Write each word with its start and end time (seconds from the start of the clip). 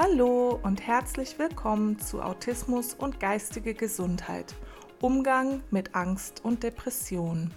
Hallo 0.00 0.60
und 0.62 0.86
herzlich 0.86 1.40
willkommen 1.40 1.98
zu 1.98 2.22
Autismus 2.22 2.94
und 2.94 3.18
geistige 3.18 3.74
Gesundheit. 3.74 4.54
Umgang 5.00 5.60
mit 5.72 5.96
Angst 5.96 6.40
und 6.44 6.62
Depression. 6.62 7.52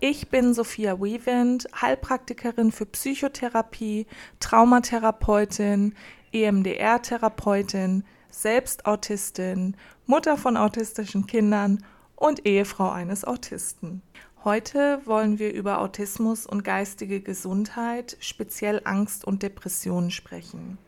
Ich 0.00 0.28
bin 0.28 0.54
Sophia 0.54 1.00
Weavent, 1.00 1.68
Heilpraktikerin 1.80 2.72
für 2.72 2.84
Psychotherapie, 2.84 4.08
Traumatherapeutin, 4.40 5.94
EMDR-Therapeutin, 6.32 8.02
selbst 8.28 8.84
Autistin, 8.84 9.76
Mutter 10.04 10.36
von 10.36 10.56
autistischen 10.56 11.28
Kindern 11.28 11.84
und 12.16 12.44
Ehefrau 12.44 12.90
eines 12.90 13.24
Autisten. 13.24 14.02
Heute 14.42 15.00
wollen 15.04 15.38
wir 15.38 15.52
über 15.52 15.80
Autismus 15.80 16.44
und 16.44 16.64
geistige 16.64 17.20
Gesundheit, 17.20 18.16
speziell 18.18 18.80
Angst 18.84 19.24
und 19.24 19.44
Depressionen 19.44 20.10
sprechen. 20.10 20.78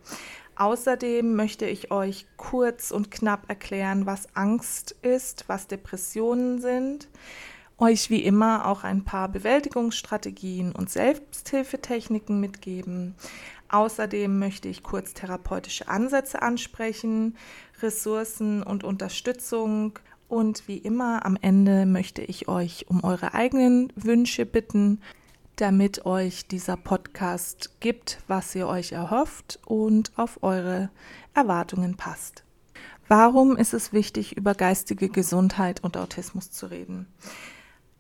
Außerdem 0.60 1.37
möchte 1.37 1.64
ich 1.64 1.91
euch 1.91 2.27
kurz 2.37 2.91
und 2.91 3.10
knapp 3.10 3.48
erklären, 3.48 4.05
was 4.05 4.28
Angst 4.37 4.95
ist, 5.01 5.45
was 5.46 5.68
Depressionen 5.68 6.60
sind, 6.60 7.09
euch 7.78 8.10
wie 8.10 8.23
immer 8.23 8.66
auch 8.66 8.84
ein 8.84 9.02
paar 9.02 9.30
Bewältigungsstrategien 9.30 10.73
und 10.73 10.91
Selbsthilfetechniken 10.91 12.41
mitgeben. 12.41 13.15
Außerdem 13.70 14.38
möchte 14.38 14.68
ich 14.68 14.82
kurz 14.82 15.15
therapeutische 15.15 15.88
Ansätze 15.88 16.42
ansprechen, 16.42 17.38
Ressourcen 17.80 18.62
und 18.62 18.84
Unterstützung. 18.84 19.98
Und 20.29 20.68
wie 20.68 20.76
immer 20.76 21.24
am 21.24 21.38
Ende 21.40 21.87
möchte 21.87 22.20
ich 22.20 22.48
euch 22.48 22.85
um 22.87 23.02
eure 23.02 23.32
eigenen 23.32 23.95
Wünsche 23.96 24.45
bitten, 24.45 25.01
damit 25.61 26.07
euch 26.07 26.47
dieser 26.47 26.77
Podcast 26.77 27.80
gibt, 27.80 28.19
was 28.29 28.55
ihr 28.55 28.66
euch 28.66 28.93
erhofft 28.93 29.59
und 29.66 30.13
auf 30.16 30.43
eure 30.43 30.91
Erwartungen 31.35 31.97
passt. 31.97 32.45
Warum 33.09 33.57
ist 33.57 33.75
es 33.75 33.93
wichtig, 33.93 34.37
über 34.37 34.55
geistige 34.55 35.09
Gesundheit 35.09 35.83
und 35.83 35.97
Autismus 35.97 36.51
zu 36.51 36.66
reden? 36.66 37.07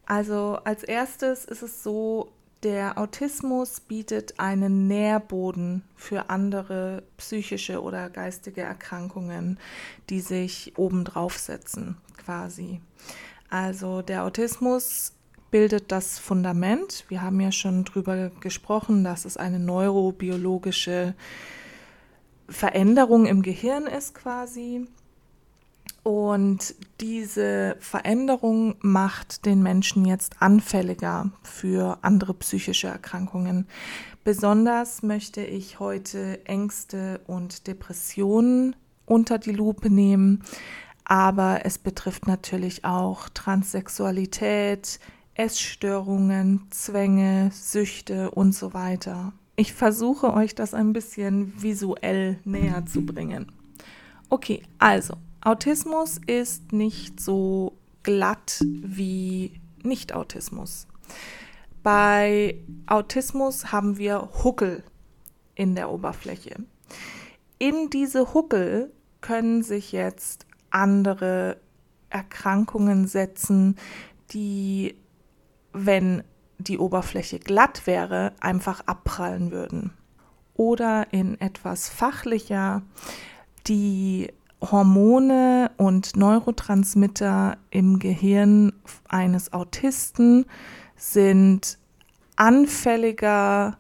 Also 0.06 0.58
als 0.64 0.84
erstes 0.84 1.44
ist 1.44 1.62
es 1.62 1.82
so, 1.82 2.32
der 2.62 2.98
Autismus 2.98 3.80
bietet 3.80 4.38
einen 4.38 4.86
Nährboden 4.86 5.82
für 5.96 6.30
andere 6.30 7.02
psychische 7.16 7.82
oder 7.82 8.10
geistige 8.10 8.62
Erkrankungen, 8.62 9.58
die 10.10 10.20
sich 10.20 10.74
obendrauf 10.76 11.38
setzen, 11.38 11.96
quasi. 12.16 12.80
Also 13.48 14.02
der 14.02 14.24
Autismus 14.24 15.12
bildet 15.50 15.92
das 15.92 16.18
Fundament. 16.18 17.04
Wir 17.08 17.22
haben 17.22 17.40
ja 17.40 17.52
schon 17.52 17.84
drüber 17.84 18.30
gesprochen, 18.40 19.04
dass 19.04 19.24
es 19.24 19.36
eine 19.36 19.58
neurobiologische 19.58 21.14
Veränderung 22.48 23.26
im 23.26 23.42
Gehirn 23.42 23.86
ist 23.86 24.14
quasi. 24.14 24.86
Und 26.02 26.74
diese 27.00 27.76
Veränderung 27.78 28.76
macht 28.80 29.44
den 29.44 29.62
Menschen 29.62 30.06
jetzt 30.06 30.40
anfälliger 30.40 31.30
für 31.42 31.98
andere 32.02 32.32
psychische 32.34 32.88
Erkrankungen. 32.88 33.66
Besonders 34.24 35.02
möchte 35.02 35.42
ich 35.42 35.78
heute 35.78 36.44
Ängste 36.46 37.20
und 37.26 37.66
Depressionen 37.66 38.76
unter 39.04 39.38
die 39.38 39.52
Lupe 39.52 39.90
nehmen, 39.90 40.42
aber 41.04 41.64
es 41.64 41.78
betrifft 41.78 42.26
natürlich 42.26 42.84
auch 42.84 43.28
Transsexualität, 43.28 45.00
Essstörungen, 45.40 46.66
Zwänge, 46.68 47.50
Süchte 47.50 48.30
und 48.30 48.54
so 48.54 48.74
weiter. 48.74 49.32
Ich 49.56 49.72
versuche 49.72 50.34
euch 50.34 50.54
das 50.54 50.74
ein 50.74 50.92
bisschen 50.92 51.54
visuell 51.62 52.38
näher 52.44 52.84
zu 52.84 53.06
bringen. 53.06 53.50
Okay, 54.28 54.62
also 54.78 55.14
Autismus 55.40 56.20
ist 56.26 56.72
nicht 56.72 57.20
so 57.20 57.72
glatt 58.02 58.62
wie 58.66 59.58
Nicht-Autismus. 59.82 60.86
Bei 61.82 62.56
Autismus 62.84 63.72
haben 63.72 63.96
wir 63.96 64.28
Huckel 64.44 64.84
in 65.54 65.74
der 65.74 65.90
Oberfläche. 65.90 66.56
In 67.58 67.88
diese 67.88 68.34
Huckel 68.34 68.92
können 69.22 69.62
sich 69.62 69.92
jetzt 69.92 70.44
andere 70.68 71.56
Erkrankungen 72.10 73.06
setzen, 73.06 73.76
die, 74.32 74.96
wenn 75.72 76.22
die 76.58 76.78
Oberfläche 76.78 77.38
glatt 77.38 77.86
wäre, 77.86 78.32
einfach 78.40 78.80
abprallen 78.86 79.50
würden. 79.50 79.92
Oder 80.54 81.12
in 81.12 81.40
etwas 81.40 81.88
fachlicher, 81.88 82.82
die 83.66 84.30
Hormone 84.60 85.70
und 85.78 86.16
Neurotransmitter 86.16 87.56
im 87.70 87.98
Gehirn 87.98 88.72
eines 89.08 89.52
Autisten 89.52 90.44
sind 90.96 91.78
anfälliger 92.36 93.78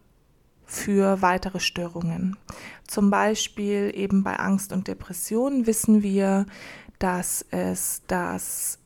für 0.64 1.20
weitere 1.20 1.60
Störungen. 1.60 2.36
Zum 2.86 3.10
Beispiel 3.10 3.92
eben 3.94 4.22
bei 4.22 4.36
Angst 4.36 4.72
und 4.72 4.88
Depression 4.88 5.66
wissen 5.66 6.02
wir, 6.02 6.46
dass 6.98 7.44
es 7.50 8.02
das 8.06 8.78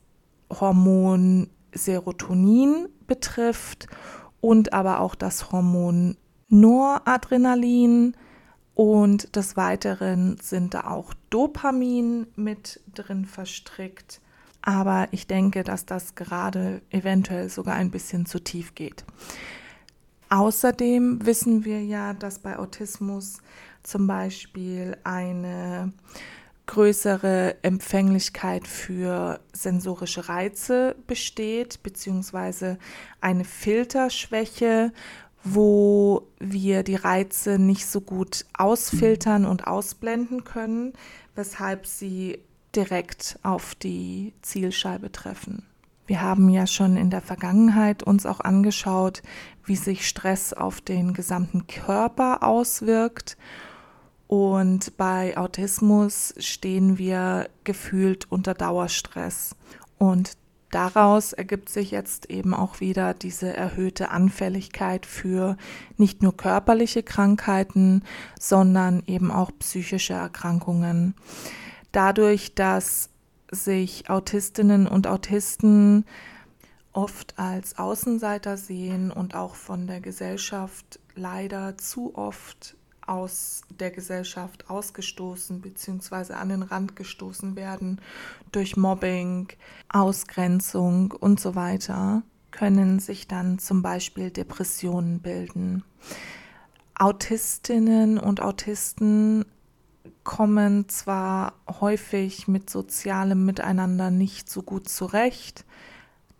Hormon 0.50 1.48
Serotonin 1.72 2.88
betrifft 3.06 3.86
und 4.40 4.72
aber 4.72 5.00
auch 5.00 5.14
das 5.14 5.52
Hormon 5.52 6.16
Noradrenalin, 6.48 8.14
und 8.74 9.36
des 9.36 9.56
Weiteren 9.56 10.36
sind 10.40 10.74
da 10.74 10.90
auch 10.90 11.14
Dopamin 11.30 12.26
mit 12.34 12.80
drin 12.92 13.24
verstrickt. 13.24 14.20
Aber 14.62 15.08
ich 15.12 15.26
denke, 15.26 15.62
dass 15.62 15.86
das 15.86 16.14
gerade 16.14 16.82
eventuell 16.90 17.48
sogar 17.48 17.74
ein 17.74 17.90
bisschen 17.90 18.26
zu 18.26 18.42
tief 18.42 18.74
geht. 18.74 19.04
Außerdem 20.30 21.24
wissen 21.24 21.64
wir 21.64 21.84
ja, 21.84 22.14
dass 22.14 22.40
bei 22.40 22.58
Autismus 22.58 23.38
zum 23.82 24.06
Beispiel 24.06 24.96
eine 25.04 25.92
größere 26.66 27.56
Empfänglichkeit 27.62 28.66
für 28.66 29.40
sensorische 29.52 30.28
Reize 30.28 30.96
besteht, 31.06 31.82
beziehungsweise 31.82 32.78
eine 33.20 33.44
Filterschwäche 33.44 34.92
wo 35.44 36.26
wir 36.40 36.82
die 36.82 36.96
Reize 36.96 37.58
nicht 37.58 37.86
so 37.86 38.00
gut 38.00 38.46
ausfiltern 38.54 39.44
und 39.44 39.66
ausblenden 39.66 40.44
können, 40.44 40.94
weshalb 41.34 41.86
sie 41.86 42.38
direkt 42.74 43.38
auf 43.42 43.74
die 43.74 44.32
Zielscheibe 44.40 45.12
treffen. 45.12 45.66
Wir 46.06 46.22
haben 46.22 46.48
ja 46.48 46.66
schon 46.66 46.96
in 46.96 47.10
der 47.10 47.20
Vergangenheit 47.20 48.02
uns 48.02 48.26
auch 48.26 48.40
angeschaut, 48.40 49.22
wie 49.64 49.76
sich 49.76 50.08
Stress 50.08 50.52
auf 50.52 50.80
den 50.80 51.14
gesamten 51.14 51.66
Körper 51.66 52.42
auswirkt. 52.42 53.36
Und 54.26 54.96
bei 54.96 55.36
Autismus 55.36 56.34
stehen 56.38 56.98
wir 56.98 57.48
gefühlt 57.64 58.30
unter 58.30 58.54
Dauerstress. 58.54 59.54
Und 59.98 60.32
daraus 60.70 61.32
ergibt 61.32 61.68
sich 61.68 61.90
jetzt 61.90 62.30
eben 62.30 62.54
auch 62.54 62.80
wieder 62.80 63.14
diese 63.14 63.54
erhöhte 63.54 64.10
Anfälligkeit 64.10 65.06
für 65.06 65.56
nicht 65.96 66.22
nur 66.22 66.36
körperliche 66.36 67.02
Krankheiten, 67.02 68.02
sondern 68.40 69.02
eben 69.06 69.30
auch 69.30 69.50
psychische 69.58 70.14
Erkrankungen. 70.14 71.14
Dadurch, 71.92 72.54
dass 72.54 73.10
sich 73.52 74.10
Autistinnen 74.10 74.88
und 74.88 75.06
Autisten 75.06 76.04
oft 76.92 77.38
als 77.38 77.78
Außenseiter 77.78 78.56
sehen 78.56 79.10
und 79.10 79.34
auch 79.34 79.54
von 79.54 79.86
der 79.86 80.00
Gesellschaft 80.00 80.98
leider 81.14 81.76
zu 81.76 82.14
oft 82.16 82.76
aus 83.06 83.62
der 83.70 83.90
Gesellschaft 83.90 84.70
ausgestoßen 84.70 85.60
bzw. 85.60 86.34
an 86.34 86.48
den 86.48 86.62
Rand 86.62 86.96
gestoßen 86.96 87.56
werden 87.56 88.00
durch 88.52 88.76
Mobbing, 88.76 89.48
Ausgrenzung 89.88 91.12
und 91.12 91.40
so 91.40 91.54
weiter, 91.54 92.22
können 92.50 93.00
sich 93.00 93.26
dann 93.26 93.58
zum 93.58 93.82
Beispiel 93.82 94.30
Depressionen 94.30 95.20
bilden. 95.20 95.84
Autistinnen 96.94 98.18
und 98.18 98.40
Autisten 98.40 99.44
kommen 100.22 100.88
zwar 100.88 101.54
häufig 101.80 102.48
mit 102.48 102.70
sozialem 102.70 103.44
Miteinander 103.44 104.10
nicht 104.10 104.48
so 104.48 104.62
gut 104.62 104.88
zurecht, 104.88 105.64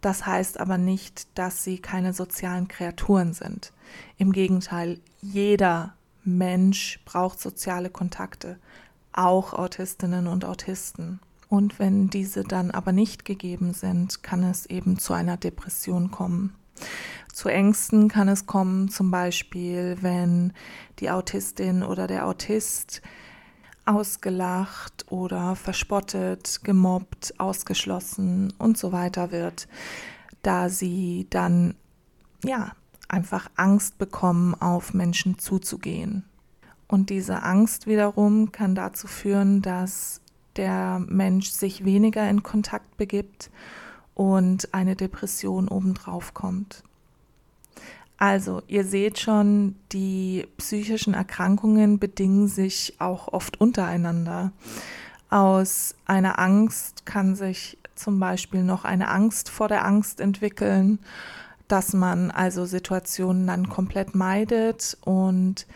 das 0.00 0.26
heißt 0.26 0.61
aber 0.61 0.78
nicht, 0.78 1.26
dass 1.38 1.64
sie 1.64 1.78
keine 1.78 2.12
sozialen 2.12 2.69
Kreaturen 2.69 3.32
sind. 3.32 3.72
Im 4.19 4.32
Gegenteil, 4.32 5.00
jeder 5.20 5.94
Mensch 6.25 7.00
braucht 7.05 7.41
soziale 7.41 7.91
Kontakte, 7.91 8.59
auch 9.12 9.53
Autistinnen 9.53 10.26
und 10.26 10.44
Autisten. 10.44 11.21
Und 11.49 11.79
wenn 11.79 12.11
diese 12.11 12.43
dann 12.43 12.71
aber 12.71 12.93
nicht 12.93 13.25
gegeben 13.25 13.75
sind, 13.75 14.23
kann 14.23 14.43
es 14.43 14.67
eben 14.67 14.99
zu 14.99 15.12
einer 15.12 15.37
Depression 15.37 16.11
kommen. 16.11 16.55
Zu 17.32 17.49
Ängsten 17.49 18.09
kann 18.09 18.29
es 18.29 18.47
kommen, 18.47 18.88
zum 18.88 19.11
Beispiel, 19.11 19.99
wenn 20.00 20.53
die 20.99 21.11
Autistin 21.11 21.82
oder 21.82 22.06
der 22.06 22.26
Autist 22.26 23.03
ausgelacht 23.85 25.06
oder 25.11 25.56
verspottet, 25.56 26.61
gemobbt, 26.65 27.35
ausgeschlossen 27.38 28.53
und 28.59 28.79
so 28.79 28.93
weiter 28.93 29.31
wird, 29.31 29.69
da 30.43 30.69
sie 30.69 31.26
dann 31.31 31.75
ja 32.44 32.73
einfach 33.08 33.50
Angst 33.56 33.98
bekommen, 33.98 34.54
auf 34.54 34.94
Menschen 34.94 35.38
zuzugehen. 35.38 36.24
Und 36.88 37.10
diese 37.10 37.42
Angst 37.42 37.86
wiederum 37.86 38.52
kann 38.52 38.74
dazu 38.74 39.06
führen, 39.06 39.62
dass 39.62 40.20
der 40.56 41.00
Mensch 41.08 41.50
sich 41.50 41.84
weniger 41.84 42.28
in 42.28 42.42
Kontakt 42.42 42.96
begibt 42.96 43.50
und 44.14 44.72
eine 44.72 44.94
Depression 44.94 45.68
obendrauf 45.68 46.34
kommt. 46.34 46.84
Also, 48.16 48.62
ihr 48.68 48.84
seht 48.84 49.18
schon, 49.18 49.74
die 49.90 50.46
psychischen 50.56 51.14
Erkrankungen 51.14 51.98
bedingen 51.98 52.46
sich 52.46 52.94
auch 53.00 53.28
oft 53.28 53.60
untereinander. 53.60 54.52
Aus 55.30 55.96
einer 56.06 56.38
Angst 56.38 57.06
kann 57.06 57.34
sich 57.34 57.76
zum 57.96 58.20
Beispiel 58.20 58.62
noch 58.62 58.84
eine 58.84 59.08
Angst 59.08 59.48
vor 59.48 59.68
der 59.68 59.84
Angst 59.84 60.20
entwickeln, 60.20 61.00
dass 61.69 61.93
man 61.93 62.31
also 62.31 62.64
Situationen 62.64 63.46
dann 63.46 63.69
komplett 63.69 64.14
meidet 64.14 64.96
und 65.05 65.66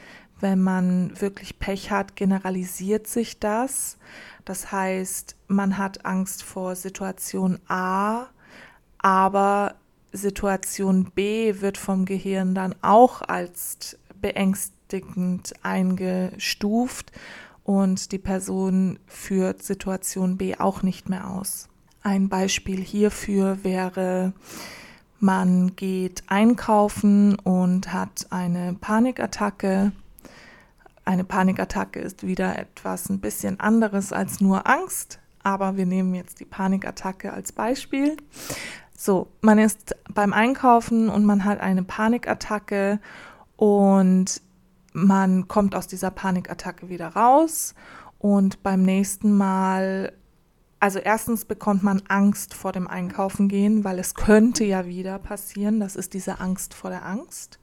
wenn 0.41 0.61
man 0.61 1.21
wirklich 1.21 1.59
Pech 1.59 1.91
hat, 1.91 2.15
generalisiert 2.15 3.07
sich 3.07 3.41
das. 3.41 3.99
Das 4.45 4.71
heißt, 4.71 5.37
man 5.49 5.79
hat 5.79 6.05
Angst 6.05 6.43
vor 6.43 6.77
Situation 6.77 7.59
A, 7.67 8.27
aber 8.99 9.75
Situation 10.13 11.11
B 11.15 11.61
wird 11.61 11.77
vom 11.77 12.05
Gehirn 12.05 12.55
dann 12.55 12.75
auch 12.83 13.23
als 13.23 13.99
beängstigend 14.21 15.55
eingestuft 15.63 17.13
und 17.65 18.13
die 18.13 18.19
Person 18.19 18.99
führt 19.07 19.63
Situation 19.63 20.39
B 20.39 20.57
auch 20.57 20.83
nicht 20.83 21.09
mehr 21.09 21.29
aus. 21.29 21.69
Ein 22.03 22.29
Beispiel 22.29 22.81
hierfür 22.81 23.65
wäre, 23.65 24.33
man 25.21 25.75
geht 25.77 26.23
einkaufen 26.29 27.35
und 27.37 27.93
hat 27.93 28.27
eine 28.31 28.75
Panikattacke. 28.75 29.93
Eine 31.05 31.25
Panikattacke 31.25 32.01
ist 32.01 32.27
wieder 32.27 32.59
etwas 32.59 33.09
ein 33.09 33.21
bisschen 33.21 33.59
anderes 33.61 34.13
als 34.13 34.41
nur 34.41 34.67
Angst, 34.67 35.19
aber 35.43 35.77
wir 35.77 35.87
nehmen 35.87 36.15
jetzt 36.15 36.41
die 36.41 36.45
Panikattacke 36.45 37.33
als 37.33 37.53
Beispiel. 37.53 38.17
So, 38.97 39.29
man 39.41 39.59
ist 39.59 39.95
beim 40.13 40.33
Einkaufen 40.33 41.09
und 41.09 41.25
man 41.25 41.45
hat 41.45 41.61
eine 41.61 41.83
Panikattacke 41.83 43.01
und 43.57 44.43
man 44.93 45.49
kommt 45.49 45.75
aus 45.75 45.87
dieser 45.87 46.11
Panikattacke 46.11 46.89
wieder 46.89 47.09
raus 47.09 47.75
und 48.19 48.63
beim 48.63 48.83
nächsten 48.83 49.37
Mal, 49.37 50.13
also 50.81 50.99
erstens 50.99 51.45
bekommt 51.45 51.83
man 51.83 52.03
Angst 52.09 52.55
vor 52.55 52.73
dem 52.73 52.87
Einkaufen 52.87 53.49
gehen, 53.49 53.85
weil 53.85 53.99
es 53.99 54.15
könnte 54.15 54.65
ja 54.65 54.87
wieder 54.87 55.19
passieren. 55.19 55.81
Das 55.81 55.97
ist 55.97 56.15
diese 56.15 56.41
Angst 56.41 56.75
vor 56.75 56.91
der 56.91 57.05
Angst. 57.05 57.59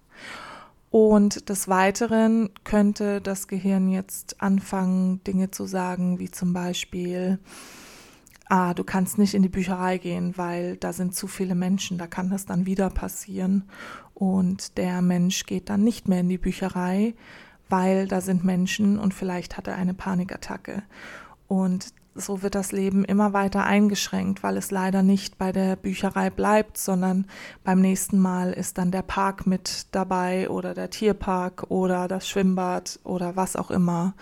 Und 0.92 1.50
des 1.50 1.68
Weiteren 1.68 2.50
könnte 2.64 3.22
das 3.22 3.48
Gehirn 3.48 3.90
jetzt 3.90 4.42
anfangen, 4.42 5.24
Dinge 5.26 5.52
zu 5.52 5.66
sagen, 5.66 6.20
wie 6.20 6.32
zum 6.32 6.54
Beispiel, 6.54 7.40
ah, 8.48 8.74
du 8.74 8.84
kannst 8.84 9.18
nicht 9.18 9.34
in 9.34 9.44
die 9.44 9.50
Bücherei 9.50 9.98
gehen, 9.98 10.38
weil 10.38 10.78
da 10.78 10.94
sind 10.94 11.16
zu 11.16 11.28
viele 11.28 11.56
Menschen, 11.56 11.98
da 11.98 12.08
kann 12.08 12.30
das 12.30 12.46
dann 12.46 12.66
wieder 12.66 12.90
passieren. 12.90 13.64
Und 14.14 14.78
der 14.78 15.02
Mensch 15.02 15.46
geht 15.46 15.70
dann 15.70 15.84
nicht 15.84 16.08
mehr 16.08 16.22
in 16.22 16.30
die 16.30 16.38
Bücherei, 16.38 17.14
weil 17.68 18.08
da 18.08 18.22
sind 18.22 18.46
Menschen 18.46 18.98
und 19.00 19.14
vielleicht 19.14 19.58
hat 19.58 19.68
er 19.68 19.76
eine 19.76 19.94
Panikattacke. 19.94 20.84
Und 21.48 21.94
so 22.16 22.42
wird 22.42 22.56
das 22.56 22.72
Leben 22.72 23.04
immer 23.04 23.34
weiter 23.34 23.66
eingeschränkt, 23.66 24.42
weil 24.42 24.58
es 24.58 24.72
leider 24.72 25.04
nicht 25.04 25.38
bei 25.38 25.52
der 25.52 25.76
Bücherei 25.76 26.30
bleibt, 26.30 26.78
sondern 26.78 27.28
beim 27.64 27.82
nächsten 27.82 28.18
Mal 28.18 28.54
ist 28.54 28.78
dann 28.78 28.92
der 28.92 29.02
Park 29.02 29.46
mit 29.46 29.88
dabei 29.92 30.50
oder 30.50 30.74
der 30.74 30.90
Tierpark 30.90 31.70
oder 31.70 32.08
das 32.08 32.28
Schwimmbad 32.28 33.00
oder 33.04 33.36
was 33.36 33.56
auch 33.56 33.70
immer 33.70 34.14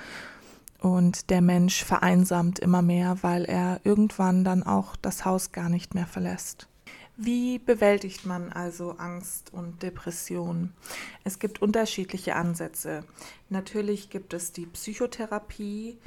und 0.83 1.29
der 1.29 1.41
Mensch 1.41 1.83
vereinsamt 1.83 2.59
immer 2.59 2.81
mehr, 2.81 3.17
weil 3.21 3.45
er 3.45 3.79
irgendwann 3.83 4.43
dann 4.43 4.63
auch 4.63 4.95
das 4.97 5.23
Haus 5.23 5.51
gar 5.51 5.69
nicht 5.69 5.95
mehr 5.95 6.05
verlässt. 6.05 6.67
Wie 7.15 7.59
bewältigt 7.59 8.25
man 8.25 8.51
also 8.51 8.97
Angst 8.97 9.53
und 9.53 9.81
Depression? 9.81 10.73
Es 11.23 11.39
gibt 11.39 11.61
unterschiedliche 11.61 12.35
Ansätze. 12.35 13.05
Natürlich 13.49 14.09
gibt 14.09 14.33
es 14.33 14.51
die 14.51 14.65
Psychotherapie. 14.65 15.97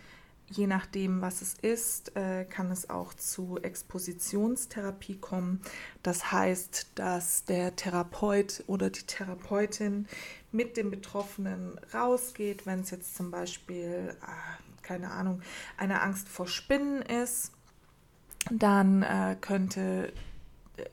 Je 0.48 0.68
nachdem, 0.68 1.20
was 1.22 1.42
es 1.42 1.54
ist, 1.54 2.16
äh, 2.16 2.44
kann 2.44 2.70
es 2.70 2.88
auch 2.88 3.14
zu 3.14 3.58
Expositionstherapie 3.60 5.16
kommen. 5.16 5.60
Das 6.04 6.30
heißt, 6.30 6.92
dass 6.94 7.44
der 7.44 7.74
Therapeut 7.74 8.62
oder 8.68 8.90
die 8.90 9.02
Therapeutin 9.02 10.06
mit 10.52 10.76
dem 10.76 10.90
Betroffenen 10.90 11.80
rausgeht, 11.92 12.64
wenn 12.64 12.80
es 12.80 12.90
jetzt 12.90 13.16
zum 13.16 13.32
Beispiel 13.32 14.16
ah, 14.20 14.58
keine 14.86 15.10
Ahnung, 15.10 15.42
eine 15.76 16.00
Angst 16.00 16.28
vor 16.28 16.46
Spinnen 16.46 17.02
ist, 17.02 17.50
dann 18.50 19.02
äh, 19.02 19.36
könnte 19.40 20.12
äh, 20.76 20.84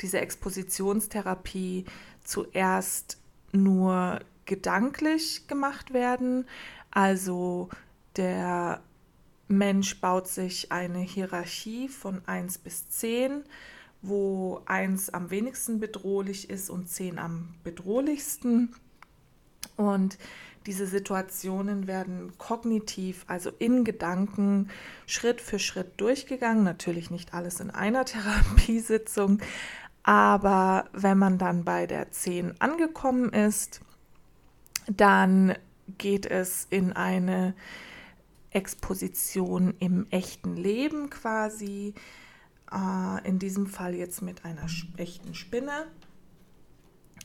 diese 0.00 0.20
Expositionstherapie 0.20 1.84
zuerst 2.24 3.18
nur 3.52 4.20
gedanklich 4.46 5.46
gemacht 5.48 5.92
werden. 5.92 6.46
Also 6.90 7.68
der 8.20 8.82
Mensch 9.48 9.98
baut 10.00 10.28
sich 10.28 10.70
eine 10.70 10.98
Hierarchie 10.98 11.88
von 11.88 12.20
1 12.26 12.58
bis 12.58 12.88
10, 12.90 13.42
wo 14.02 14.60
1 14.66 15.10
am 15.10 15.30
wenigsten 15.30 15.80
bedrohlich 15.80 16.50
ist 16.50 16.68
und 16.68 16.88
10 16.88 17.18
am 17.18 17.54
bedrohlichsten. 17.64 18.74
Und 19.76 20.18
diese 20.66 20.86
Situationen 20.86 21.86
werden 21.86 22.36
kognitiv, 22.36 23.24
also 23.26 23.50
in 23.58 23.84
Gedanken, 23.84 24.68
Schritt 25.06 25.40
für 25.40 25.58
Schritt 25.58 25.98
durchgegangen. 25.98 26.62
Natürlich 26.62 27.10
nicht 27.10 27.32
alles 27.32 27.58
in 27.58 27.70
einer 27.70 28.04
Therapiesitzung, 28.04 29.40
aber 30.02 30.90
wenn 30.92 31.16
man 31.16 31.38
dann 31.38 31.64
bei 31.64 31.86
der 31.86 32.10
10 32.10 32.60
angekommen 32.60 33.32
ist, 33.32 33.80
dann 34.86 35.54
geht 35.98 36.26
es 36.26 36.66
in 36.70 36.92
eine 36.92 37.54
Exposition 38.50 39.74
im 39.78 40.06
echten 40.10 40.56
Leben 40.56 41.10
quasi. 41.10 41.94
Äh, 42.72 43.28
in 43.28 43.38
diesem 43.38 43.66
Fall 43.66 43.94
jetzt 43.94 44.22
mit 44.22 44.44
einer 44.44 44.66
echten 44.96 45.34
Spinne. 45.34 45.86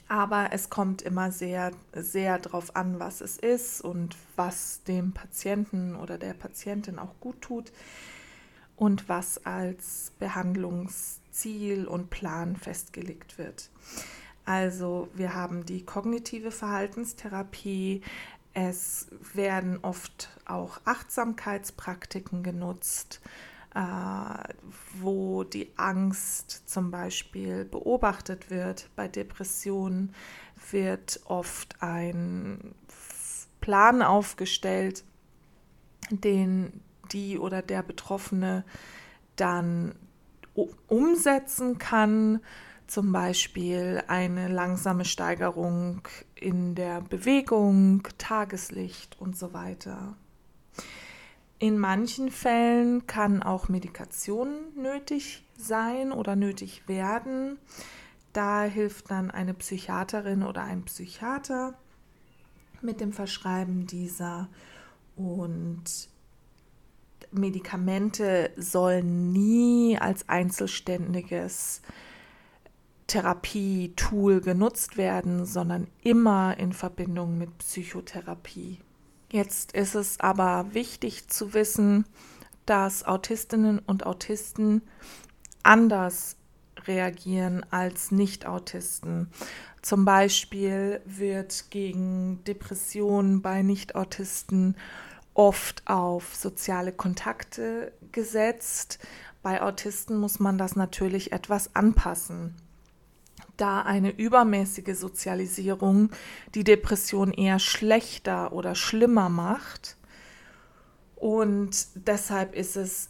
Aber 0.08 0.50
es 0.52 0.70
kommt 0.70 1.02
immer 1.02 1.32
sehr, 1.32 1.72
sehr 1.94 2.38
darauf 2.38 2.76
an, 2.76 3.00
was 3.00 3.22
es 3.22 3.38
ist 3.38 3.82
und 3.82 4.16
was 4.36 4.84
dem 4.84 5.14
Patienten 5.14 5.96
oder 5.96 6.20
der 6.20 6.34
Patientin 6.34 7.00
auch 7.00 7.20
gut 7.20 7.42
tut 7.42 7.72
und 8.76 9.10
was 9.10 9.46
als 9.46 10.12
Behandlungsziel 10.20 11.88
und 11.88 12.12
Plan 12.12 12.56
festgelegt 12.56 13.40
wird. 13.40 13.72
Also 14.46 15.08
wir 15.16 15.34
haben 15.34 15.66
die 15.66 15.84
kognitive 15.84 16.52
Verhaltenstherapie. 16.52 18.02
Es 18.56 19.08
werden 19.34 19.78
oft 19.84 20.30
auch 20.46 20.80
Achtsamkeitspraktiken 20.86 22.42
genutzt 22.42 23.22
äh, 23.76 24.54
wo 25.00 25.44
die 25.44 25.74
Angst 25.76 26.70
zum 26.70 26.92
Beispiel 26.92 27.66
beobachtet 27.66 28.50
wird. 28.50 28.90
Bei 28.96 29.08
Depressionen 29.08 30.16
wird 30.72 31.20
oft 31.26 31.82
ein 31.82 32.74
Plan 33.60 34.02
aufgestellt, 34.02 35.04
den 36.10 36.82
die 37.12 37.38
oder 37.38 37.62
der 37.62 37.84
Betroffene 37.84 38.64
dann 39.36 39.96
umsetzen 40.88 41.78
kann, 41.78 42.40
zum 42.88 43.12
Beispiel 43.12 44.02
eine 44.08 44.48
langsame 44.48 45.04
Steigerung 45.04 46.08
in 46.46 46.76
der 46.76 47.02
Bewegung, 47.02 48.08
Tageslicht 48.20 49.20
und 49.20 49.36
so 49.36 49.52
weiter. 49.52 50.16
In 51.58 51.80
manchen 51.80 52.30
Fällen 52.30 53.08
kann 53.08 53.42
auch 53.42 53.68
Medikation 53.68 54.50
nötig 54.76 55.44
sein 55.58 56.12
oder 56.12 56.36
nötig 56.36 56.88
werden. 56.88 57.58
Da 58.32 58.64
hilft 58.64 59.10
dann 59.10 59.32
eine 59.32 59.56
Psychiaterin 59.56 60.44
oder 60.44 60.62
ein 60.62 60.84
Psychiater 60.84 61.74
mit 62.82 63.02
dem 63.02 63.12
Verschreiben 63.12 63.88
dieser. 63.88 64.48
Und 65.16 65.84
Medikamente 67.32 68.52
sollen 68.56 69.32
nie 69.32 69.98
als 69.98 70.30
einzelständiges 70.30 71.82
Therapietool 73.08 74.42
genutzt 74.42 74.98
werden, 74.98 75.46
sondern 75.46 75.88
immer 76.02 76.58
in 76.58 76.74
Verbindung 76.74 77.38
mit 77.38 77.58
Psychotherapie. 77.60 78.80
Jetzt 79.32 79.74
ist 79.74 79.96
es 79.96 80.20
aber 80.20 80.74
wichtig 80.74 81.28
zu 81.28 81.54
wissen, 81.54 82.06
dass 82.66 83.04
Autistinnen 83.04 83.80
und 83.80 84.06
Autisten 84.06 84.82
anders 85.64 86.36
reagieren 86.88 87.66
als 87.72 88.12
Nicht-Autisten. 88.12 89.30
Zum 89.82 90.06
Beispiel 90.06 91.02
wird 91.06 91.70
gegen 91.70 92.44
Depressionen 92.46 93.42
bei 93.42 93.62
Nicht-Autisten 93.62 94.76
oft 95.34 95.84
auf 95.86 96.36
soziale 96.36 96.92
Kontakte 96.92 97.92
gesetzt. 98.12 99.00
Bei 99.44 99.62
Autisten 99.62 100.18
muss 100.18 100.40
man 100.40 100.58
das 100.58 100.76
natürlich 100.76 101.32
etwas 101.34 101.76
anpassen, 101.76 102.56
da 103.58 103.82
eine 103.82 104.12
übermäßige 104.12 104.98
Sozialisierung 104.98 106.10
die 106.54 106.64
Depression 106.64 107.32
eher 107.32 107.60
schlechter 107.60 108.54
oder 108.54 108.76
schlimmer 108.76 109.30
macht. 109.30 109.98
Und 111.16 111.88
deshalb 111.96 112.56
ist 112.56 112.76
es 112.76 113.10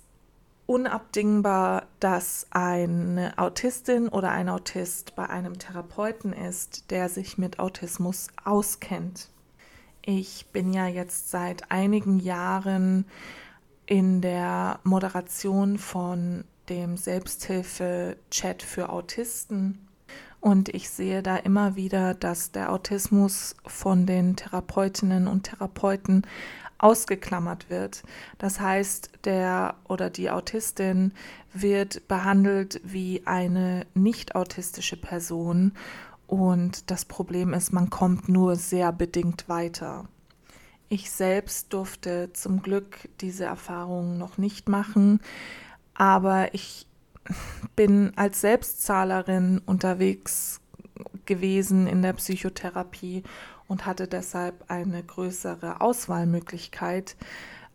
unabdingbar, 0.66 1.88
dass 2.00 2.48
eine 2.50 3.34
Autistin 3.38 4.08
oder 4.08 4.32
ein 4.32 4.50
Autist 4.50 5.16
bei 5.16 5.30
einem 5.30 5.60
Therapeuten 5.60 6.34
ist, 6.34 6.90
der 6.92 7.10
sich 7.10 7.38
mit 7.38 7.60
Autismus 7.60 8.28
auskennt. 8.44 9.30
Ich 10.02 10.48
bin 10.52 10.74
ja 10.74 10.88
jetzt 10.88 11.30
seit 11.30 11.72
einigen 11.72 12.20
Jahren 12.20 13.06
in 13.86 14.22
der 14.22 14.80
Moderation 14.84 15.78
von 15.78 16.44
dem 16.70 16.98
Selbsthilfe-Chat 16.98 18.64
für 18.64 18.90
Autisten 18.90 19.85
und 20.46 20.70
ich 20.70 20.92
sehe 20.92 21.24
da 21.24 21.38
immer 21.38 21.76
wieder, 21.76 22.14
dass 22.14 22.52
der 22.52 22.72
Autismus 22.72 23.56
von 23.66 24.06
den 24.06 24.36
Therapeutinnen 24.36 25.26
und 25.26 25.46
Therapeuten 25.46 26.22
ausgeklammert 26.78 27.72
wird. 27.72 28.04
Das 28.38 28.60
heißt, 28.60 29.10
der 29.24 29.74
oder 29.86 30.12
die 30.12 30.30
Autistin 30.30 31.14
wird 31.52 32.08
behandelt 32.08 32.80
wie 32.84 33.24
eine 33.26 33.88
nicht 33.96 34.36
autistische 34.36 34.98
Person 34.98 35.72
und 36.28 36.92
das 36.92 37.06
Problem 37.06 37.52
ist, 37.54 37.74
man 37.74 37.90
kommt 37.90 38.30
nur 38.30 38.56
sehr 38.56 38.92
bedingt 38.92 39.50
weiter. 39.50 40.06
Ich 40.90 41.10
selbst 41.10 41.74
durfte 41.74 42.30
zum 42.34 42.62
Glück 42.62 43.10
diese 43.20 43.46
Erfahrung 43.46 44.20
noch 44.20 44.38
nicht 44.38 44.70
machen, 44.70 45.22
aber 45.96 46.54
ich 46.54 46.86
bin 47.76 48.14
als 48.16 48.42
Selbstzahlerin 48.42 49.62
unterwegs 49.66 50.62
gewesen 51.26 51.88
in 51.88 52.02
der 52.02 52.14
Psychotherapie 52.14 53.24
und 53.68 53.86
hatte 53.86 54.08
deshalb 54.08 54.66
eine 54.70 55.04
größere 55.04 55.82
Auswahlmöglichkeit 55.82 57.16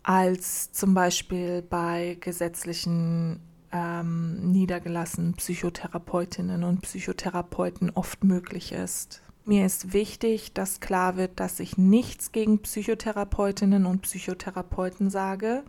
als 0.03 0.73
zum 0.73 0.95
Beispiel 0.95 1.63
bei 1.63 2.17
gesetzlichen 2.21 3.41
ähm, 3.73 4.53
niedergelassenen 4.53 5.35
Psychotherapeutinnen 5.35 6.65
und 6.65 6.83
Psychotherapeuten 6.83 7.91
oft 7.91 8.25
möglich 8.25 8.73
ist. 8.73 9.23
Mir 9.45 9.67
ist 9.67 9.93
wichtig, 9.93 10.53
dass 10.53 10.81
klar 10.81 11.17
wird, 11.17 11.41
dass 11.41 11.61
ich 11.61 11.77
nichts 11.77 12.33
gegen 12.33 12.61
Psychotherapeutinnen 12.61 13.87
und 13.87 14.03
Psychotherapeuten 14.03 15.11
sage. 15.11 15.65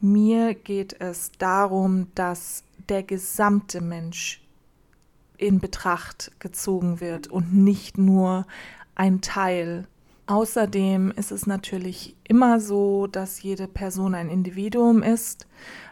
Mir 0.00 0.54
geht 0.54 1.00
es 1.00 1.32
darum, 1.38 2.08
dass 2.14 2.64
der 2.88 3.02
gesamte 3.02 3.80
Mensch 3.80 4.42
in 5.36 5.60
Betracht 5.60 6.32
gezogen 6.40 7.00
wird 7.00 7.28
und 7.28 7.54
nicht 7.54 7.98
nur 7.98 8.46
ein 8.94 9.20
Teil 9.20 9.86
Außerdem 10.28 11.10
ist 11.12 11.32
es 11.32 11.46
natürlich 11.46 12.14
immer 12.22 12.60
so, 12.60 13.06
dass 13.06 13.42
jede 13.42 13.66
Person 13.66 14.14
ein 14.14 14.28
Individuum 14.28 15.02
ist. 15.02 15.46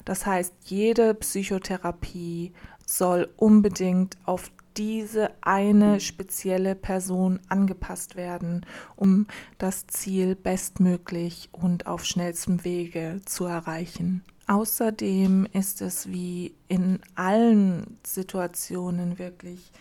Das 0.05 0.27
heißt, 0.27 0.53
jede 0.67 1.15
Psychotherapie 1.15 2.53
soll 2.85 3.31
unbedingt 3.37 4.19
auf 4.27 4.53
diese 4.77 5.31
eine 5.41 6.01
spezielle 6.01 6.75
Person 6.75 7.41
angepasst 7.49 8.15
werden, 8.17 8.67
um 8.95 9.27
das 9.57 9.87
Ziel 9.87 10.35
bestmöglich 10.35 11.49
und 11.53 11.87
auf 11.87 12.05
schnellstem 12.05 12.63
Wege 12.63 13.23
zu 13.25 13.47
erreichen. 13.47 14.23
Außerdem 14.47 15.47
ist 15.53 15.83
es 15.83 16.09
wie 16.09 16.55
in 16.69 17.01
allen 17.17 17.99
Situationen 18.07 19.19
wirklich 19.19 19.73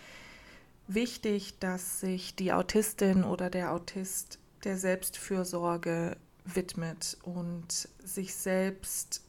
wichtig, 0.88 1.58
dass 1.60 2.00
sich 2.00 2.34
die 2.34 2.52
Autistin 2.52 3.22
oder 3.22 3.48
der 3.48 3.72
Autist 3.72 4.38
der 4.64 4.76
Selbstfürsorge 4.76 6.16
widmet 6.44 7.16
und 7.22 7.88
sich 8.02 8.34
selbst 8.34 9.22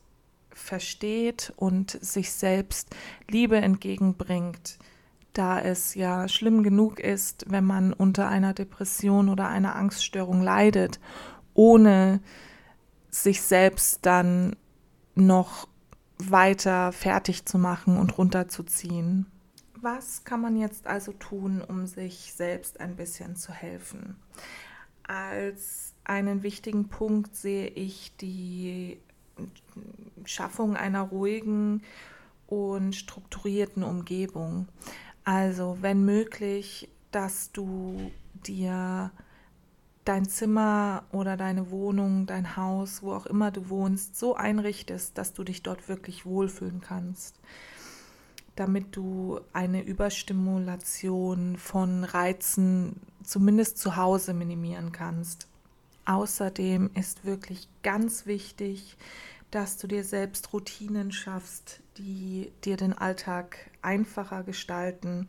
versteht 0.49 1.53
und 1.55 1.91
sich 2.01 2.31
selbst 2.31 2.95
Liebe 3.27 3.57
entgegenbringt, 3.57 4.79
da 5.33 5.59
es 5.59 5.93
ja 5.93 6.27
schlimm 6.27 6.63
genug 6.63 6.99
ist, 6.99 7.45
wenn 7.47 7.63
man 7.63 7.93
unter 7.93 8.27
einer 8.27 8.53
Depression 8.53 9.29
oder 9.29 9.47
einer 9.49 9.75
Angststörung 9.75 10.41
leidet, 10.41 10.99
ohne 11.53 12.21
sich 13.11 13.41
selbst 13.41 14.05
dann 14.05 14.55
noch 15.17 15.67
weiter 16.17 16.91
fertig 16.91 17.45
zu 17.45 17.57
machen 17.57 17.97
und 17.97 18.17
runterzuziehen. 18.17 19.25
Was 19.79 20.23
kann 20.23 20.41
man 20.41 20.55
jetzt 20.55 20.87
also 20.87 21.11
tun, 21.13 21.61
um 21.61 21.85
sich 21.85 22.33
selbst 22.33 22.79
ein 22.79 22.95
bisschen 22.95 23.35
zu 23.35 23.51
helfen? 23.51 24.15
Als 25.03 25.93
einen 26.03 26.43
wichtigen 26.43 26.89
Punkt 26.89 27.35
sehe 27.35 27.67
ich 27.67 28.15
die 28.17 28.99
Schaffung 30.25 30.75
einer 30.75 31.01
ruhigen 31.01 31.83
und 32.47 32.95
strukturierten 32.95 33.83
Umgebung. 33.83 34.67
Also 35.23 35.77
wenn 35.81 36.03
möglich, 36.05 36.89
dass 37.11 37.51
du 37.51 38.11
dir 38.45 39.11
dein 40.07 40.27
Zimmer 40.27 41.03
oder 41.11 41.35
deine 41.35 41.69
Wohnung, 41.69 42.25
dein 42.25 42.55
Haus, 42.55 43.03
wo 43.03 43.13
auch 43.13 43.25
immer 43.25 43.51
du 43.51 43.69
wohnst, 43.69 44.17
so 44.17 44.35
einrichtest, 44.35 45.17
dass 45.17 45.33
du 45.33 45.43
dich 45.43 45.63
dort 45.63 45.89
wirklich 45.89 46.25
wohlfühlen 46.25 46.81
kannst, 46.81 47.39
damit 48.55 48.95
du 48.95 49.41
eine 49.51 49.83
Überstimulation 49.83 51.57
von 51.57 52.05
Reizen 52.05 53.01
zumindest 53.23 53.77
zu 53.79 53.97
Hause 53.97 54.33
minimieren 54.33 54.93
kannst. 54.93 55.47
Außerdem 56.05 56.91
ist 56.93 57.25
wirklich 57.25 57.67
ganz 57.83 58.25
wichtig, 58.25 58.95
dass 59.51 59.77
du 59.77 59.87
dir 59.87 60.05
selbst 60.05 60.53
Routinen 60.53 61.11
schaffst, 61.11 61.81
die 61.97 62.51
dir 62.63 62.77
den 62.77 62.93
Alltag 62.93 63.57
einfacher 63.81 64.43
gestalten. 64.43 65.27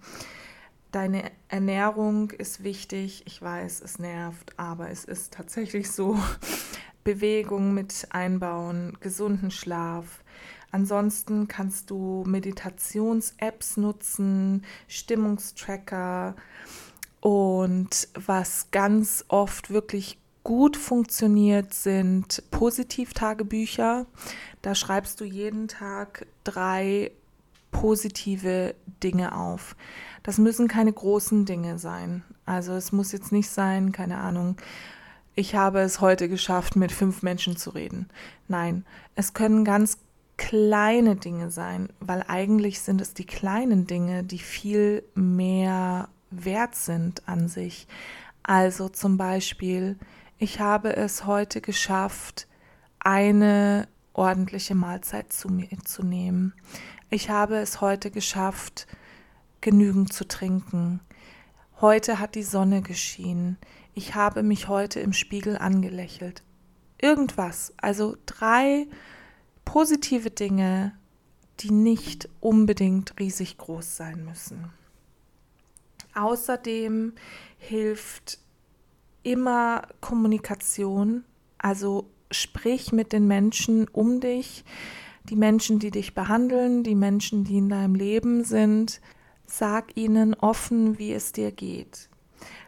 Deine 0.99 1.31
Ernährung 1.47 2.33
ist 2.33 2.65
wichtig. 2.65 3.23
Ich 3.25 3.41
weiß, 3.41 3.83
es 3.83 4.01
nervt, 4.01 4.59
aber 4.59 4.91
es 4.91 5.05
ist 5.05 5.33
tatsächlich 5.33 5.93
so. 5.93 6.19
Bewegung 7.05 7.73
mit 7.73 8.09
einbauen, 8.11 8.99
gesunden 8.99 9.53
Schlaf. 9.53 10.25
Ansonsten 10.73 11.47
kannst 11.47 11.91
du 11.91 12.25
Meditations-Apps 12.27 13.77
nutzen, 13.77 14.65
Stimmungstracker, 14.89 16.35
und 17.21 18.09
was 18.15 18.73
ganz 18.73 19.25
oft 19.29 19.71
wirklich 19.71 20.19
gut 20.43 20.77
funktioniert, 20.77 21.75
sind 21.75 22.43
Positivtagebücher. 22.51 24.07
Da 24.63 24.75
schreibst 24.75 25.21
du 25.21 25.25
jeden 25.25 25.69
Tag 25.69 26.27
drei 26.43 27.13
positive 27.71 28.75
Dinge 29.03 29.37
auf. 29.37 29.77
Das 30.29 30.37
müssen 30.37 30.69
keine 30.69 30.93
großen 30.93 31.47
Dinge 31.47 31.79
sein. 31.79 32.23
Also 32.45 32.75
es 32.75 32.93
muss 32.93 33.13
jetzt 33.13 33.33
nicht 33.33 33.49
sein, 33.49 33.93
keine 33.93 34.19
Ahnung, 34.19 34.59
ich 35.35 35.55
habe 35.55 35.81
es 35.81 36.03
heute 36.03 36.29
geschafft, 36.29 36.77
mit 36.77 36.93
fünf 36.93 37.23
Menschen 37.23 37.57
zu 37.57 37.71
reden. 37.71 38.11
Nein, 38.47 38.85
es 39.15 39.33
können 39.33 39.65
ganz 39.65 39.97
kleine 40.37 41.17
Dinge 41.17 41.51
sein, 41.51 41.89
weil 41.99 42.23
eigentlich 42.29 42.83
sind 42.83 43.01
es 43.01 43.15
die 43.15 43.25
kleinen 43.25 43.87
Dinge, 43.87 44.23
die 44.23 44.39
viel 44.39 45.03
mehr 45.15 46.11
wert 46.31 46.75
sind 46.75 47.27
an 47.27 47.49
sich. 47.49 47.89
Also 48.43 48.91
zum 48.91 49.17
Beispiel, 49.17 49.97
ich 50.37 50.61
habe 50.61 50.95
es 50.95 51.25
heute 51.25 51.63
geschafft, 51.63 52.49
eine 53.01 53.89
ordentliche 54.13 54.75
Mahlzeit 54.75 55.33
zu 55.33 55.49
mir 55.49 55.71
zu 55.87 56.03
nehmen. 56.03 56.53
Ich 57.09 57.31
habe 57.31 57.57
es 57.57 57.81
heute 57.81 58.11
geschafft, 58.11 58.87
genügend 59.61 60.13
zu 60.13 60.27
trinken. 60.27 61.01
Heute 61.81 62.19
hat 62.19 62.35
die 62.35 62.43
Sonne 62.43 62.83
geschienen. 62.83 63.57
Ich 63.95 64.15
habe 64.15 64.43
mich 64.43 64.69
heute 64.69 65.01
im 65.01 65.13
Spiegel 65.13 65.57
angelächelt. 65.57 66.43
Irgendwas, 67.01 67.73
also 67.77 68.17
drei 68.27 68.87
positive 69.65 70.31
Dinge, 70.31 70.93
die 71.61 71.71
nicht 71.71 72.29
unbedingt 72.41 73.15
riesig 73.19 73.59
groß 73.59 73.97
sein 73.97 74.25
müssen. 74.25 74.71
Außerdem 76.15 77.13
hilft 77.59 78.39
immer 79.23 79.83
Kommunikation, 80.01 81.25
Also 81.59 82.09
sprich 82.31 82.93
mit 82.93 83.13
den 83.13 83.27
Menschen 83.27 83.89
um 83.89 84.21
dich, 84.21 84.65
die 85.25 85.37
Menschen, 85.37 85.79
die 85.79 85.91
dich 85.91 86.15
behandeln, 86.15 86.83
die 86.83 86.95
Menschen, 86.95 87.45
die 87.45 87.59
in 87.59 87.69
deinem 87.69 87.95
Leben 87.95 88.45
sind. 88.45 89.01
Sag 89.51 89.97
ihnen 89.97 90.35
offen, 90.35 90.99
wie 90.99 91.13
es 91.13 91.33
dir 91.33 91.53
geht. 91.53 92.11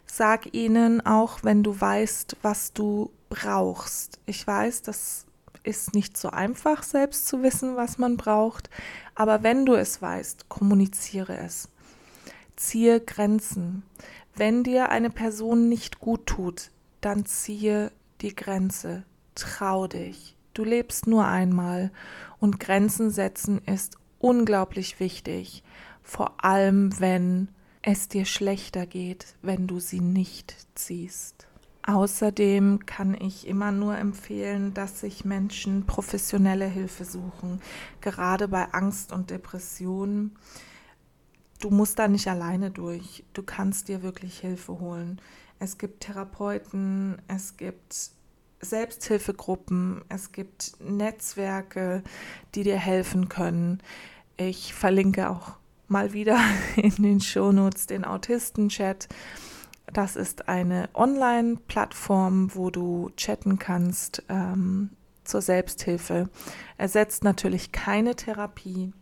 Sag 0.06 0.54
ihnen 0.54 1.04
auch, 1.04 1.44
wenn 1.44 1.62
du 1.62 1.78
weißt, 1.78 2.38
was 2.40 2.72
du 2.72 3.10
brauchst. 3.28 4.18
Ich 4.25 4.44
weiß, 4.46 4.82
das 4.82 5.26
ist 5.62 5.94
nicht 5.94 6.16
so 6.16 6.30
einfach, 6.30 6.82
selbst 6.82 7.28
zu 7.28 7.42
wissen, 7.42 7.76
was 7.76 7.99
man 7.99 8.16
braucht, 8.16 8.70
aber 9.14 9.42
wenn 9.42 9.66
du 9.66 9.75
es 9.75 10.00
weißt, 10.00 10.49
kommuniziere 10.49 11.37
es. 11.37 11.68
Ziehe 12.56 12.99
Grenzen. 12.99 13.82
Wenn 14.34 14.64
dir 14.64 14.88
eine 14.88 15.10
Person 15.10 15.68
nicht 15.68 16.00
gut 16.00 16.26
tut, 16.26 16.70
dann 17.02 17.26
ziehe 17.26 17.92
die 18.22 18.34
Grenze. 18.34 19.04
Trau 19.34 19.87
dich. 19.87 20.34
Du 20.54 20.64
lebst 20.64 21.06
nur 21.06 21.26
einmal 21.26 21.92
und 22.38 22.58
Grenzen 22.58 23.10
setzen 23.10 23.60
ist 23.66 23.99
unglaublich 24.18 24.99
wichtig, 24.99 25.62
vor 26.02 26.45
allem 26.45 26.99
wenn 27.00 27.49
es 27.83 28.09
dir 28.09 28.25
schlechter 28.25 28.87
geht, 28.87 29.35
wenn 29.42 29.66
du 29.66 29.80
sie 29.80 30.00
nicht 30.00 30.54
ziehst. 30.75 31.47
Außerdem 31.83 32.85
kann 32.85 33.14
ich 33.14 33.47
immer 33.47 33.73
nur 33.73 33.97
empfehlen, 33.97 34.75
dass 34.75 35.00
sich 35.00 35.25
Menschen 35.25 35.87
professionelle 35.87 36.66
Hilfe 36.66 37.04
suchen, 37.04 37.61
gerade 38.02 38.49
bei 38.49 38.71
Angst 38.73 39.12
und 39.12 39.30
Depressionen. 39.30 40.37
Du 41.59 41.71
musst 41.71 41.99
da 41.99 42.07
nicht 42.07 42.28
alleine 42.28 42.71
durch. 42.71 43.25
Du 43.33 43.42
kannst 43.42 43.88
dir 43.88 44.02
wirklich 44.02 44.40
Hilfe 44.40 44.78
holen. 44.78 45.21
Es 45.59 45.78
gibt 45.78 46.00
Therapeuten, 46.04 47.21
es 47.28 47.57
gibt 47.57 48.11
Selbsthilfegruppen, 48.61 50.02
es 50.11 50.33
gibt 50.33 50.75
Netzwerke, 50.80 52.02
die 52.54 52.62
dir 52.62 52.78
helfen 52.78 53.28
können. 53.30 53.83
Ich 54.37 54.75
verlinke 54.75 55.30
auch 55.30 55.59
mal 55.90 56.12
wieder 56.12 56.38
in 56.76 56.94
den 57.02 57.20
Shownotes 57.20 57.87
den 57.87 58.04
Autisten-Chat. 58.04 59.09
Das 59.92 60.16
ist 60.16 60.49
eine 60.49 60.88
Online-Plattform, 60.94 62.54
wo 62.54 62.70
du 62.70 63.11
chatten 63.16 63.59
kannst 63.59 64.23
ähm, 64.28 64.90
zur 65.25 65.42
Selbsthilfe. 65.42 66.28
Ersetzt 66.78 67.25
natürlich 67.25 67.73
keine 67.73 68.14
Therapie, 68.14 68.92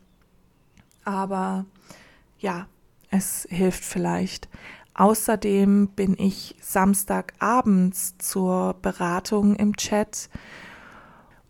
aber 1.05 1.67
ja, 2.39 2.67
es 3.11 3.47
hilft 3.51 3.85
vielleicht. 3.85 4.49
Außerdem 4.95 5.89
bin 5.89 6.17
ich 6.19 6.57
Samstagabends 6.61 8.19
zur 8.19 8.75
Beratung 8.83 9.55
im 9.57 9.77
Chat 9.77 10.29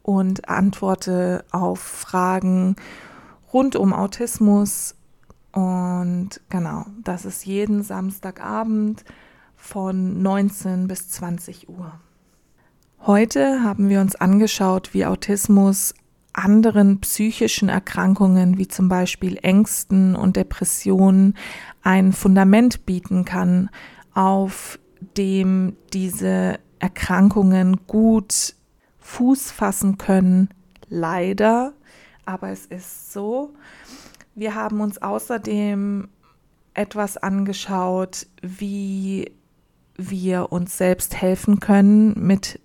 und 0.02 0.48
antworte 0.48 1.44
auf 1.50 1.80
Fragen 1.80 2.76
rund 3.52 3.74
um 3.74 3.92
Autismus. 3.92 4.97
Und 5.52 6.40
genau, 6.48 6.86
das 7.02 7.24
ist 7.24 7.46
jeden 7.46 7.82
Samstagabend 7.82 9.04
von 9.56 10.22
19 10.22 10.88
bis 10.88 11.08
20 11.10 11.68
Uhr. 11.68 11.92
Heute 13.00 13.62
haben 13.62 13.88
wir 13.88 14.00
uns 14.00 14.16
angeschaut, 14.16 14.92
wie 14.92 15.06
Autismus 15.06 15.94
anderen 16.32 17.00
psychischen 17.00 17.68
Erkrankungen 17.68 18.58
wie 18.58 18.68
zum 18.68 18.88
Beispiel 18.88 19.38
Ängsten 19.42 20.14
und 20.14 20.36
Depressionen 20.36 21.34
ein 21.82 22.12
Fundament 22.12 22.86
bieten 22.86 23.24
kann, 23.24 23.70
auf 24.14 24.78
dem 25.16 25.76
diese 25.92 26.58
Erkrankungen 26.78 27.80
gut 27.86 28.54
Fuß 29.00 29.50
fassen 29.50 29.98
können. 29.98 30.50
Leider, 30.88 31.72
aber 32.24 32.50
es 32.50 32.66
ist 32.66 33.12
so. 33.12 33.54
Wir 34.38 34.54
haben 34.54 34.80
uns 34.80 35.02
außerdem 35.02 36.06
etwas 36.72 37.16
angeschaut, 37.16 38.28
wie 38.40 39.32
wir 39.96 40.52
uns 40.52 40.78
selbst 40.78 41.20
helfen 41.20 41.58
können 41.58 42.14
mit 42.24 42.60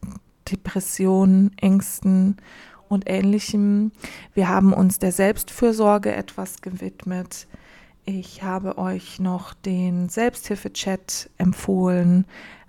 Depressionen, 0.52 1.50
Ängsten 1.58 2.38
und 2.90 3.10
ähnlichem. 3.10 3.92
Wir 4.36 4.50
haben 4.50 4.72
uns 4.72 5.00
der 5.00 5.12
Selbstfürsorge 5.12 6.14
etwas 6.14 6.62
gewidmet. 6.62 7.48
Ich 8.06 8.44
habe 8.44 8.78
euch 8.78 9.20
noch 9.20 9.56
den 9.56 10.10
Selbsthilfe-Chat 10.10 11.32
empfohlen. 11.40 12.26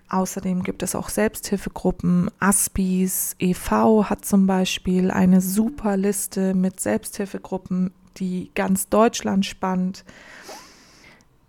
Außerdem 0.08 0.62
gibt 0.62 0.82
es 0.82 0.94
auch 0.94 1.10
Selbsthilfegruppen. 1.10 2.30
Aspis 2.38 3.36
e.V. 3.38 4.08
hat 4.08 4.24
zum 4.24 4.46
Beispiel 4.46 5.10
eine 5.10 5.42
super 5.42 5.98
Liste 5.98 6.54
mit 6.54 6.80
Selbsthilfegruppen, 6.80 7.90
die 8.18 8.50
ganz 8.55 8.88
Deutschland 8.88 9.46
spannt. 9.46 10.05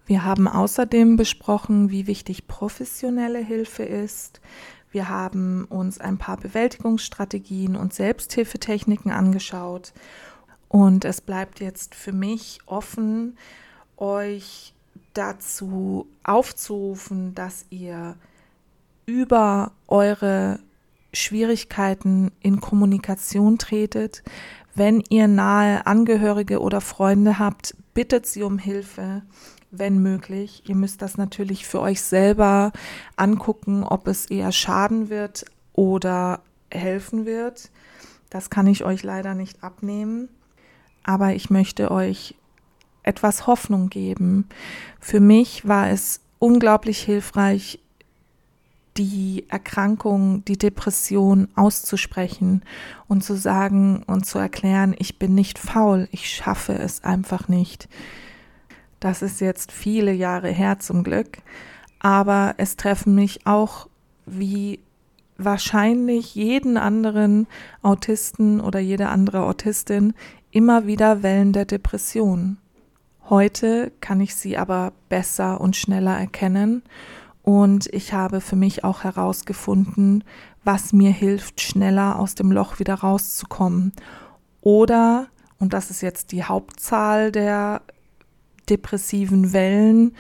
Wir 0.06 0.24
haben 0.24 0.48
außerdem 0.48 1.16
besprochen, 1.16 1.90
wie 1.90 2.08
wichtig 2.08 2.48
professionelle 2.48 3.40
Hilfe 3.40 3.84
ist. 3.84 4.40
Wir 4.92 5.10
haben 5.10 5.66
uns 5.66 6.00
ein 6.00 6.18
paar 6.18 6.38
Bewältigungsstrategien 6.38 7.76
und 7.76 7.94
Selbsthilfetechniken 7.94 9.12
angeschaut. 9.12 9.94
Und 10.70 11.06
es 11.06 11.22
bleibt 11.22 11.60
jetzt 11.60 11.96
für 11.96 12.12
mich 12.12 12.60
offen, 12.66 13.38
euch 13.98 14.74
dazu 15.14 16.08
aufzurufen, 16.24 17.34
dass 17.34 17.66
ihr 17.70 18.16
über 19.06 19.72
eure 19.88 20.60
Schwierigkeiten 21.14 22.32
in 22.42 22.62
Kommunikation 22.62 23.58
tretet. 23.58 24.24
Wenn 24.76 25.02
ihr 25.10 25.28
nahe 25.28 25.88
Angehörige 25.88 26.60
oder 26.60 26.82
Freunde 26.82 27.40
habt, 27.40 27.76
bittet 27.94 28.26
sie 28.26 28.44
um 28.44 28.58
Hilfe 28.58 29.24
wenn 29.78 30.02
möglich. 30.02 30.64
Ihr 30.68 30.76
müsst 30.76 31.02
das 31.02 31.18
natürlich 31.18 31.66
für 31.66 31.82
euch 31.82 32.02
selber 32.02 32.72
angucken, 33.16 33.84
ob 33.84 34.08
es 34.08 34.26
eher 34.26 34.52
schaden 34.52 35.10
wird 35.10 35.46
oder 35.74 36.42
helfen 36.72 37.26
wird. 37.26 37.72
Das 38.30 38.50
kann 38.50 38.68
ich 38.68 38.84
euch 38.84 39.04
leider 39.04 39.36
nicht 39.36 39.64
abnehmen. 39.64 40.30
Aber 41.04 41.34
ich 41.34 41.50
möchte 41.50 41.92
euch 41.92 42.36
etwas 43.04 43.48
Hoffnung 43.48 43.90
geben. 43.90 44.50
Für 45.00 45.20
mich 45.20 45.68
war 45.68 45.90
es 45.90 46.22
unglaublich 46.40 47.00
hilfreich, 47.02 47.80
die 48.98 49.46
Erkrankung, 49.50 50.46
die 50.46 50.58
Depression 50.58 51.50
auszusprechen 51.56 52.64
und 53.08 53.24
zu 53.24 53.36
sagen 53.36 54.04
und 54.08 54.26
zu 54.26 54.40
erklären, 54.40 54.96
ich 54.98 55.20
bin 55.20 55.36
nicht 55.36 55.60
faul, 55.60 56.08
ich 56.12 56.30
schaffe 56.30 56.74
es 56.74 57.04
einfach 57.04 57.48
nicht. 57.48 57.90
Das 59.00 59.22
ist 59.22 59.42
jetzt 59.42 59.72
viele 59.72 60.14
Jahre 60.14 60.50
her 60.50 60.80
zum 60.80 61.04
Glück. 61.04 61.40
Aber 62.00 62.56
es 62.58 62.78
treffen 62.78 63.16
mich 63.16 63.46
auch 63.46 63.88
wie 64.26 64.80
wahrscheinlich 65.38 66.36
jeden 66.36 66.78
anderen 66.78 67.48
Autisten 67.82 68.62
oder 68.62 68.80
jede 68.80 69.10
andere 69.10 69.44
Autistin 69.44 70.14
immer 70.52 70.88
wieder 70.88 71.24
Wellen 71.24 71.52
der 71.52 71.66
Depression. 71.66 72.58
Heute 73.30 73.92
kann 74.02 74.22
ich 74.22 74.36
sie 74.36 74.58
aber 74.58 74.94
besser 75.10 75.60
und 75.60 75.76
schneller 75.76 76.18
erkennen 76.18 76.84
und 77.46 77.94
ich 77.94 78.12
habe 78.12 78.42
für 78.42 78.56
mich 78.56 78.84
auch 78.84 79.04
herausgefunden, 79.04 80.24
was 80.64 80.94
mir 80.94 81.12
hilft, 81.12 81.62
schneller 81.62 82.18
aus 82.18 82.34
dem 82.34 82.52
Loch 82.52 82.80
wieder 82.80 82.96
rauszukommen. 82.96 83.94
Oder, 84.62 85.28
und 85.60 85.74
das 85.74 85.92
ist 85.92 86.02
jetzt 86.02 86.32
die 86.32 86.44
Hauptzahl 86.44 87.32
der 87.32 87.84
depressiven 88.68 89.54
Wellen, 89.54 90.16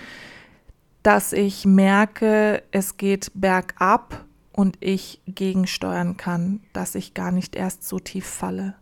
dass 1.01 1.33
ich 1.33 1.65
merke, 1.65 2.61
es 2.69 2.97
geht 2.97 3.31
bergab 3.33 4.23
und 4.51 4.77
ich 4.79 5.19
gegensteuern 5.25 6.17
kann, 6.17 6.59
dass 6.73 6.93
ich 6.93 7.15
gar 7.15 7.31
nicht 7.31 7.55
erst 7.55 7.87
so 7.87 7.97
tief 7.97 8.27
falle. 8.27 8.75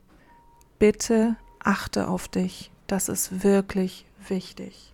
Bitte 0.80 1.38
achte 1.60 2.10
auf 2.10 2.28
dich, 2.28 2.72
das 2.88 3.08
ist 3.08 3.42
wirklich 3.42 4.06
wichtig. 4.28 4.93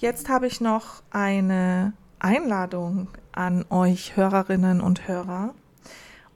Jetzt 0.00 0.28
habe 0.30 0.46
ich 0.46 0.62
noch 0.62 1.02
eine 1.10 1.92
Einladung 2.20 3.08
an 3.32 3.66
euch 3.68 4.16
Hörerinnen 4.16 4.80
und 4.80 5.06
Hörer. 5.06 5.52